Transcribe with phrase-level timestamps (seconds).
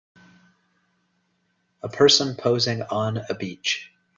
[1.83, 3.93] A person posing on a beach